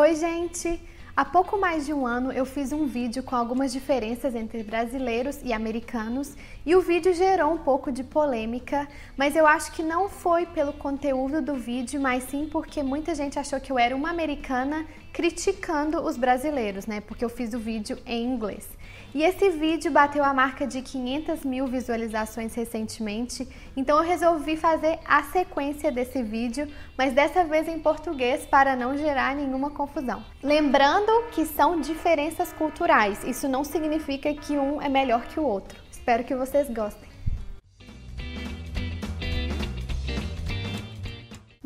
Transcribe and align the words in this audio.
Oi, 0.00 0.14
gente! 0.14 0.80
Há 1.16 1.24
pouco 1.24 1.58
mais 1.58 1.84
de 1.84 1.92
um 1.92 2.06
ano 2.06 2.30
eu 2.30 2.46
fiz 2.46 2.70
um 2.72 2.86
vídeo 2.86 3.20
com 3.20 3.34
algumas 3.34 3.72
diferenças 3.72 4.32
entre 4.36 4.62
brasileiros 4.62 5.40
e 5.42 5.52
americanos 5.52 6.36
e 6.64 6.76
o 6.76 6.80
vídeo 6.80 7.12
gerou 7.12 7.52
um 7.52 7.58
pouco 7.58 7.90
de 7.90 8.04
polêmica, 8.04 8.86
mas 9.16 9.34
eu 9.34 9.44
acho 9.44 9.72
que 9.72 9.82
não 9.82 10.08
foi 10.08 10.46
pelo 10.46 10.72
conteúdo 10.72 11.42
do 11.42 11.56
vídeo, 11.56 12.00
mas 12.00 12.22
sim 12.22 12.48
porque 12.48 12.80
muita 12.80 13.12
gente 13.12 13.40
achou 13.40 13.58
que 13.58 13.72
eu 13.72 13.76
era 13.76 13.96
uma 13.96 14.10
americana 14.10 14.86
criticando 15.18 16.00
os 16.00 16.16
brasileiros, 16.16 16.86
né? 16.86 17.00
Porque 17.00 17.24
eu 17.24 17.28
fiz 17.28 17.52
o 17.52 17.58
vídeo 17.58 17.98
em 18.06 18.24
inglês. 18.24 18.68
E 19.12 19.24
esse 19.24 19.50
vídeo 19.50 19.90
bateu 19.90 20.22
a 20.22 20.32
marca 20.32 20.64
de 20.64 20.80
500 20.80 21.44
mil 21.44 21.66
visualizações 21.66 22.54
recentemente, 22.54 23.48
então 23.76 23.96
eu 23.98 24.04
resolvi 24.04 24.56
fazer 24.56 25.00
a 25.04 25.24
sequência 25.24 25.90
desse 25.90 26.22
vídeo, 26.22 26.68
mas 26.96 27.12
dessa 27.12 27.42
vez 27.42 27.66
em 27.66 27.80
português 27.80 28.46
para 28.46 28.76
não 28.76 28.96
gerar 28.96 29.34
nenhuma 29.34 29.70
confusão. 29.70 30.24
Lembrando 30.40 31.10
que 31.32 31.44
são 31.44 31.80
diferenças 31.80 32.52
culturais, 32.52 33.24
isso 33.24 33.48
não 33.48 33.64
significa 33.64 34.32
que 34.32 34.56
um 34.56 34.80
é 34.80 34.88
melhor 34.88 35.22
que 35.26 35.40
o 35.40 35.42
outro. 35.42 35.80
Espero 35.90 36.22
que 36.22 36.36
vocês 36.36 36.70
gostem. 36.70 37.07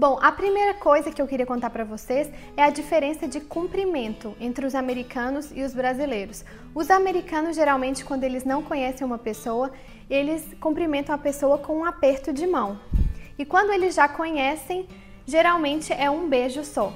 Bom, 0.00 0.16
a 0.22 0.30
primeira 0.30 0.74
coisa 0.74 1.10
que 1.10 1.20
eu 1.20 1.26
queria 1.26 1.44
contar 1.44 1.70
para 1.70 1.82
vocês 1.82 2.30
é 2.56 2.62
a 2.62 2.70
diferença 2.70 3.26
de 3.26 3.40
cumprimento 3.40 4.32
entre 4.38 4.64
os 4.64 4.76
americanos 4.76 5.50
e 5.52 5.64
os 5.64 5.74
brasileiros. 5.74 6.44
Os 6.72 6.88
americanos, 6.88 7.56
geralmente, 7.56 8.04
quando 8.04 8.22
eles 8.22 8.44
não 8.44 8.62
conhecem 8.62 9.04
uma 9.04 9.18
pessoa, 9.18 9.72
eles 10.08 10.54
cumprimentam 10.60 11.12
a 11.12 11.18
pessoa 11.18 11.58
com 11.58 11.78
um 11.78 11.84
aperto 11.84 12.32
de 12.32 12.46
mão. 12.46 12.78
E 13.36 13.44
quando 13.44 13.72
eles 13.72 13.96
já 13.96 14.06
conhecem, 14.06 14.86
geralmente 15.26 15.92
é 15.92 16.08
um 16.08 16.28
beijo 16.28 16.62
só. 16.62 16.92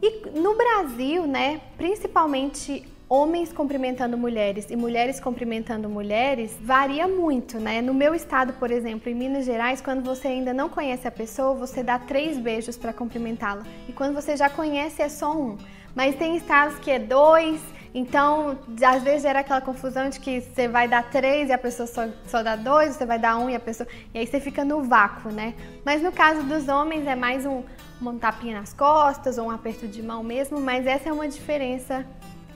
E 0.00 0.38
no 0.38 0.54
Brasil, 0.54 1.26
né, 1.26 1.62
principalmente 1.76 2.86
homens 3.14 3.52
cumprimentando 3.52 4.18
mulheres 4.18 4.66
e 4.68 4.74
mulheres 4.74 5.20
cumprimentando 5.20 5.88
mulheres 5.88 6.56
varia 6.60 7.06
muito, 7.06 7.60
né? 7.60 7.80
No 7.80 7.94
meu 7.94 8.12
estado, 8.12 8.54
por 8.54 8.72
exemplo, 8.72 9.08
em 9.08 9.14
Minas 9.14 9.44
Gerais, 9.44 9.80
quando 9.80 10.02
você 10.02 10.26
ainda 10.26 10.52
não 10.52 10.68
conhece 10.68 11.06
a 11.06 11.12
pessoa, 11.12 11.54
você 11.54 11.80
dá 11.80 11.96
três 11.96 12.36
beijos 12.36 12.76
para 12.76 12.92
cumprimentá-la. 12.92 13.62
E 13.88 13.92
quando 13.92 14.14
você 14.14 14.36
já 14.36 14.50
conhece, 14.50 15.00
é 15.00 15.08
só 15.08 15.32
um. 15.32 15.56
Mas 15.94 16.16
tem 16.16 16.36
estados 16.36 16.76
que 16.80 16.90
é 16.90 16.98
dois, 16.98 17.60
então 17.94 18.58
às 18.84 19.04
vezes 19.04 19.22
gera 19.22 19.38
aquela 19.40 19.60
confusão 19.60 20.08
de 20.08 20.18
que 20.18 20.40
você 20.40 20.66
vai 20.66 20.88
dar 20.88 21.08
três 21.08 21.50
e 21.50 21.52
a 21.52 21.58
pessoa 21.58 21.86
só, 21.86 22.08
só 22.26 22.42
dá 22.42 22.56
dois, 22.56 22.96
você 22.96 23.06
vai 23.06 23.20
dar 23.20 23.38
um 23.38 23.48
e 23.48 23.54
a 23.54 23.60
pessoa. 23.60 23.88
E 24.12 24.18
aí 24.18 24.26
você 24.26 24.40
fica 24.40 24.64
no 24.64 24.82
vácuo, 24.82 25.30
né? 25.30 25.54
Mas 25.84 26.02
no 26.02 26.10
caso 26.10 26.42
dos 26.42 26.66
homens 26.66 27.06
é 27.06 27.14
mais 27.14 27.46
um, 27.46 27.62
um 28.02 28.18
tapinha 28.18 28.58
nas 28.58 28.72
costas 28.72 29.38
ou 29.38 29.46
um 29.46 29.50
aperto 29.52 29.86
de 29.86 30.02
mão 30.02 30.24
mesmo, 30.24 30.60
mas 30.60 30.84
essa 30.84 31.08
é 31.08 31.12
uma 31.12 31.28
diferença 31.28 32.04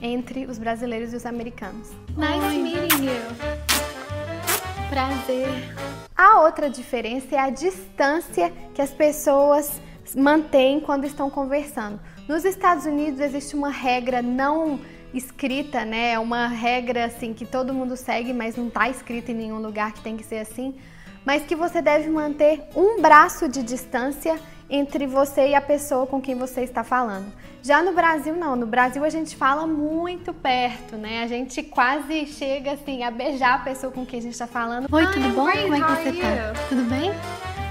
entre 0.01 0.45
os 0.45 0.57
brasileiros 0.57 1.13
e 1.13 1.15
os 1.15 1.25
americanos. 1.25 1.89
Nice 2.17 2.57
meeting 2.57 3.05
you. 3.05 3.89
Prazer. 4.89 5.47
A 6.15 6.41
outra 6.41 6.69
diferença 6.69 7.35
é 7.35 7.39
a 7.39 7.49
distância 7.49 8.51
que 8.73 8.81
as 8.81 8.91
pessoas 8.91 9.81
mantêm 10.15 10.79
quando 10.79 11.05
estão 11.05 11.29
conversando. 11.29 11.99
Nos 12.27 12.43
Estados 12.45 12.85
Unidos 12.85 13.19
existe 13.19 13.55
uma 13.55 13.69
regra 13.69 14.21
não 14.21 14.79
escrita, 15.13 15.85
né? 15.85 16.11
É 16.11 16.19
uma 16.19 16.47
regra 16.47 17.05
assim 17.05 17.33
que 17.33 17.45
todo 17.45 17.73
mundo 17.73 17.95
segue, 17.95 18.33
mas 18.33 18.55
não 18.55 18.67
está 18.67 18.89
escrita 18.89 19.31
em 19.31 19.35
nenhum 19.35 19.59
lugar 19.59 19.93
que 19.93 20.01
tem 20.01 20.17
que 20.17 20.23
ser 20.23 20.39
assim, 20.39 20.75
mas 21.25 21.43
que 21.43 21.55
você 21.55 21.81
deve 21.81 22.09
manter 22.09 22.63
um 22.75 23.01
braço 23.01 23.47
de 23.47 23.63
distância 23.63 24.39
entre 24.69 25.07
você 25.07 25.49
e 25.49 25.55
a 25.55 25.61
pessoa 25.61 26.05
com 26.05 26.21
quem 26.21 26.35
você 26.35 26.61
está 26.61 26.83
falando. 26.83 27.31
Já 27.61 27.81
no 27.81 27.91
Brasil 27.93 28.35
não, 28.35 28.55
no 28.55 28.65
Brasil 28.65 29.03
a 29.03 29.09
gente 29.09 29.35
fala 29.35 29.65
muito 29.67 30.33
perto, 30.33 30.95
né? 30.95 31.23
A 31.23 31.27
gente 31.27 31.61
quase 31.63 32.25
chega 32.27 32.73
assim 32.73 33.03
a 33.03 33.11
beijar 33.11 33.55
a 33.55 33.59
pessoa 33.59 33.91
com 33.91 34.05
quem 34.05 34.19
a 34.19 34.21
gente 34.21 34.33
está 34.33 34.47
falando. 34.47 34.87
Oi, 34.91 35.07
tudo 35.07 35.29
bom? 35.29 35.51
Como 35.51 35.75
é 35.75 35.81
que 35.81 36.03
você 36.03 36.21
tá? 36.21 36.53
Tudo 36.69 36.83
bem? 36.83 37.11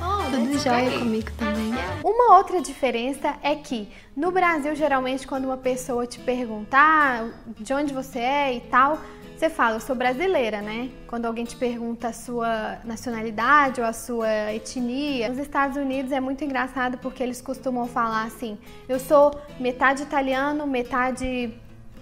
Oh, 0.03 0.31
tudo 0.31 0.59
jóia 0.59 0.99
comigo 0.99 1.31
também. 1.39 1.73
Uma 2.05 2.37
outra 2.37 2.61
diferença 2.61 3.35
é 3.43 3.55
que 3.55 3.89
no 4.15 4.31
Brasil 4.31 4.75
geralmente 4.75 5.27
quando 5.27 5.47
uma 5.47 5.57
pessoa 5.57 6.07
te 6.07 6.19
perguntar 6.19 7.29
de 7.59 7.73
onde 7.73 7.95
você 7.95 8.19
é 8.19 8.55
e 8.55 8.61
tal, 8.61 8.99
você 9.39 9.49
fala, 9.49 9.77
eu 9.77 9.81
sou 9.81 9.95
brasileira, 9.95 10.61
né? 10.61 10.91
Quando 11.07 11.27
alguém 11.27 11.45
te 11.45 11.55
pergunta 11.55 12.09
a 12.09 12.13
sua 12.13 12.79
nacionalidade 12.85 13.81
ou 13.81 13.87
a 13.87 13.93
sua 13.93 14.53
etnia. 14.53 15.29
Nos 15.29 15.39
Estados 15.39 15.77
Unidos 15.77 16.11
é 16.11 16.21
muito 16.21 16.45
engraçado 16.45 16.99
porque 16.99 17.23
eles 17.23 17.41
costumam 17.41 17.87
falar 17.87 18.25
assim: 18.25 18.59
eu 18.89 18.99
sou 18.99 19.33
metade 19.61 20.03
italiano, 20.03 20.67
metade 20.67 21.55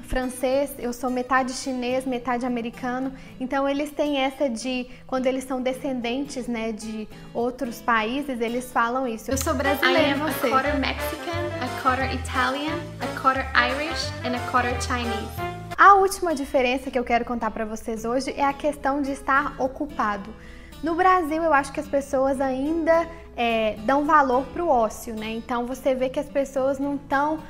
francês, 0.06 0.72
eu 0.78 0.92
sou 0.92 1.10
metade 1.10 1.52
chinês, 1.52 2.06
metade 2.06 2.46
americano. 2.46 3.12
Então 3.38 3.68
eles 3.68 3.90
têm 3.90 4.18
essa 4.18 4.48
de 4.48 4.86
quando 5.06 5.26
eles 5.26 5.44
são 5.44 5.60
descendentes, 5.60 6.46
né, 6.46 6.72
de 6.72 7.08
outros 7.34 7.82
países, 7.82 8.40
eles 8.40 8.72
falam 8.72 9.06
isso. 9.06 9.30
Eu 9.30 9.36
sou 9.36 9.54
brasileira, 9.54 10.08
I 10.08 10.12
am 10.12 10.18
você. 10.20 10.46
a 10.46 10.50
quarter 10.50 10.78
Mexican, 10.78 11.32
a 11.60 11.82
quarter 11.82 12.14
Italian, 12.14 12.78
a 13.00 13.20
quarter 13.20 13.46
Irish 13.54 14.10
and 14.24 14.36
a 14.36 14.50
quarter 14.50 14.80
Chinese. 14.80 15.55
A 15.78 15.92
última 15.92 16.34
diferença 16.34 16.90
que 16.90 16.98
eu 16.98 17.04
quero 17.04 17.22
contar 17.22 17.50
para 17.50 17.66
vocês 17.66 18.06
hoje 18.06 18.32
é 18.34 18.42
a 18.42 18.52
questão 18.54 19.02
de 19.02 19.12
estar 19.12 19.60
ocupado. 19.60 20.30
No 20.82 20.94
Brasil, 20.94 21.42
eu 21.42 21.52
acho 21.52 21.70
que 21.70 21.78
as 21.78 21.86
pessoas 21.86 22.40
ainda 22.40 23.06
é, 23.36 23.76
dão 23.84 24.06
valor 24.06 24.46
para 24.46 24.64
o 24.64 24.68
ócio, 24.70 25.14
né? 25.14 25.32
Então 25.32 25.66
você 25.66 25.94
vê 25.94 26.08
que 26.08 26.18
as 26.18 26.30
pessoas 26.30 26.78
não 26.78 26.94
estão 26.94 27.40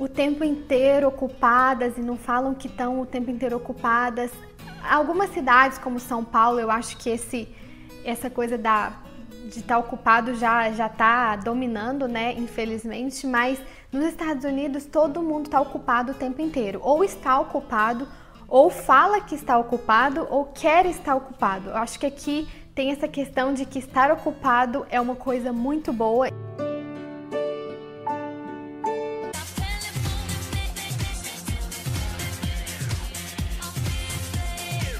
o 0.00 0.08
tempo 0.08 0.42
inteiro 0.42 1.06
ocupadas 1.06 1.96
e 1.96 2.00
não 2.00 2.16
falam 2.16 2.54
que 2.54 2.66
estão 2.66 3.00
o 3.00 3.06
tempo 3.06 3.30
inteiro 3.30 3.56
ocupadas. 3.56 4.32
Algumas 4.82 5.30
cidades, 5.30 5.78
como 5.78 6.00
São 6.00 6.24
Paulo, 6.24 6.58
eu 6.58 6.72
acho 6.72 6.96
que 6.96 7.08
esse, 7.08 7.48
essa 8.04 8.28
coisa 8.28 8.58
da 8.58 8.94
de 9.48 9.60
estar 9.60 9.74
tá 9.74 9.78
ocupado 9.78 10.34
já 10.34 10.70
já 10.72 10.86
está 10.86 11.36
dominando, 11.36 12.06
né? 12.06 12.34
Infelizmente, 12.34 13.26
mas 13.26 13.58
nos 13.92 14.04
Estados 14.04 14.44
Unidos 14.44 14.84
todo 14.84 15.22
mundo 15.22 15.46
está 15.46 15.60
ocupado 15.60 16.12
o 16.12 16.14
tempo 16.14 16.40
inteiro, 16.40 16.80
ou 16.82 17.02
está 17.02 17.38
ocupado, 17.38 18.06
ou 18.48 18.70
fala 18.70 19.20
que 19.20 19.34
está 19.34 19.58
ocupado, 19.58 20.26
ou 20.30 20.46
quer 20.46 20.86
estar 20.86 21.14
ocupado. 21.14 21.70
Eu 21.70 21.76
acho 21.76 21.98
que 21.98 22.06
aqui 22.06 22.48
tem 22.74 22.90
essa 22.90 23.08
questão 23.08 23.52
de 23.52 23.64
que 23.64 23.78
estar 23.78 24.10
ocupado 24.10 24.86
é 24.90 25.00
uma 25.00 25.16
coisa 25.16 25.52
muito 25.52 25.92
boa. 25.92 26.28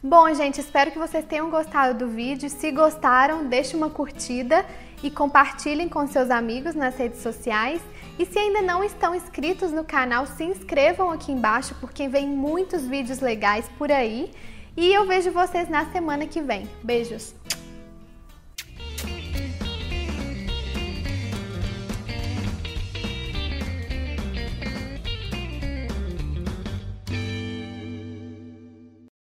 Bom, 0.03 0.33
gente, 0.33 0.59
espero 0.59 0.91
que 0.91 0.99
vocês 0.99 1.27
tenham 1.27 1.51
gostado 1.51 1.99
do 1.99 2.09
vídeo. 2.09 2.49
Se 2.49 2.71
gostaram, 2.71 3.45
deixe 3.45 3.77
uma 3.77 3.91
curtida 3.91 4.65
e 5.03 5.11
compartilhem 5.11 5.91
com 5.91 6.07
seus 6.07 6.31
amigos 6.31 6.75
nas 6.75 6.97
redes 6.97 7.21
sociais. 7.21 7.83
E 8.19 8.25
se 8.25 8.39
ainda 8.39 8.63
não 8.63 8.83
estão 8.83 9.15
inscritos 9.15 9.73
no 9.73 9.85
canal, 9.85 10.27
se 10.27 10.43
inscrevam 10.43 11.11
aqui 11.11 11.33
embaixo 11.33 11.75
porque 11.81 12.09
vem 12.09 12.27
muitos 12.27 12.87
vídeos 12.87 13.21
legais 13.21 13.67
por 13.77 13.93
aí. 13.93 14.31
E 14.75 14.91
eu 14.91 15.07
vejo 15.07 15.33
vocês 15.33 15.69
na 15.69 15.93
semana 15.93 16.27
que 16.27 16.41
vem. 16.41 16.67
Beijos! 16.83 17.35